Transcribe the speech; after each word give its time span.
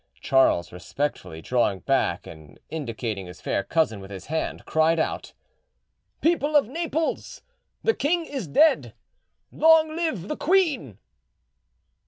Charles 0.19 0.71
respectfully 0.71 1.43
drawing 1.43 1.81
back 1.81 2.25
and 2.25 2.59
indicating 2.71 3.27
his 3.27 3.39
fair 3.39 3.63
cousin 3.63 3.99
with 3.99 4.09
his 4.09 4.25
hand, 4.25 4.65
cried 4.65 4.97
out— 4.97 5.33
"People 6.21 6.55
of 6.55 6.67
Naples, 6.67 7.43
the 7.83 7.93
King 7.93 8.25
is 8.25 8.47
dead: 8.47 8.95
long 9.51 9.95
live 9.95 10.27
the 10.27 10.35
Queen!" 10.37 10.97